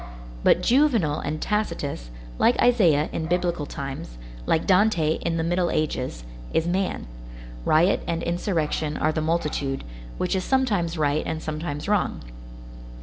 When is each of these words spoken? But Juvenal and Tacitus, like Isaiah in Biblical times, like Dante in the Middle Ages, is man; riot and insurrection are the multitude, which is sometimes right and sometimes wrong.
But 0.43 0.63
Juvenal 0.63 1.19
and 1.19 1.39
Tacitus, 1.39 2.09
like 2.39 2.59
Isaiah 2.59 3.07
in 3.13 3.27
Biblical 3.27 3.67
times, 3.67 4.17
like 4.47 4.65
Dante 4.65 5.17
in 5.19 5.37
the 5.37 5.43
Middle 5.43 5.69
Ages, 5.69 6.23
is 6.55 6.65
man; 6.67 7.05
riot 7.65 8.01
and 8.07 8.23
insurrection 8.23 8.97
are 8.97 9.11
the 9.11 9.21
multitude, 9.21 9.83
which 10.17 10.35
is 10.35 10.43
sometimes 10.43 10.97
right 10.97 11.21
and 11.27 11.39
sometimes 11.39 11.87
wrong. 11.87 12.23